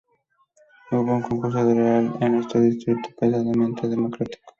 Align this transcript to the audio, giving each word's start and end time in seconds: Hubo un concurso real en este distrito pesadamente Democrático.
Hubo 0.89 1.13
un 1.13 1.21
concurso 1.21 1.63
real 1.63 2.15
en 2.21 2.37
este 2.39 2.59
distrito 2.59 3.07
pesadamente 3.19 3.87
Democrático. 3.87 4.43